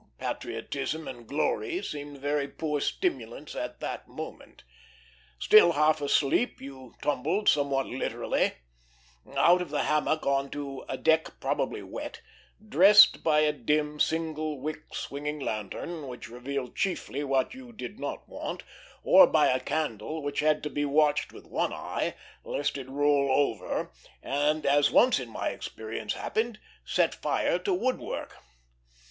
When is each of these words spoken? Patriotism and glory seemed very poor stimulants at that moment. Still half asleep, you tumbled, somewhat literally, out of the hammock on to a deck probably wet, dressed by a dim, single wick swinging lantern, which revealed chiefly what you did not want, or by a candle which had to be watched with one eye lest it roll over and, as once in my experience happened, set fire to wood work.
Patriotism 0.17 1.07
and 1.07 1.27
glory 1.27 1.79
seemed 1.83 2.17
very 2.17 2.47
poor 2.47 2.81
stimulants 2.81 3.53
at 3.55 3.79
that 3.81 4.07
moment. 4.07 4.63
Still 5.37 5.73
half 5.73 6.01
asleep, 6.01 6.59
you 6.59 6.95
tumbled, 7.03 7.47
somewhat 7.47 7.85
literally, 7.85 8.53
out 9.37 9.61
of 9.61 9.69
the 9.69 9.83
hammock 9.83 10.25
on 10.25 10.49
to 10.49 10.83
a 10.89 10.97
deck 10.97 11.39
probably 11.39 11.83
wet, 11.83 12.19
dressed 12.67 13.23
by 13.23 13.41
a 13.41 13.53
dim, 13.53 13.99
single 13.99 14.59
wick 14.59 14.85
swinging 14.91 15.37
lantern, 15.39 16.07
which 16.07 16.29
revealed 16.29 16.75
chiefly 16.75 17.23
what 17.23 17.53
you 17.53 17.71
did 17.71 17.99
not 17.99 18.27
want, 18.27 18.63
or 19.03 19.27
by 19.27 19.49
a 19.49 19.59
candle 19.59 20.23
which 20.23 20.39
had 20.39 20.63
to 20.63 20.69
be 20.71 20.83
watched 20.83 21.31
with 21.31 21.45
one 21.45 21.71
eye 21.71 22.15
lest 22.43 22.75
it 22.75 22.89
roll 22.89 23.29
over 23.31 23.91
and, 24.23 24.65
as 24.65 24.89
once 24.89 25.19
in 25.19 25.29
my 25.29 25.49
experience 25.49 26.13
happened, 26.15 26.59
set 26.83 27.13
fire 27.13 27.59
to 27.59 27.71
wood 27.71 27.99
work. 27.99 28.37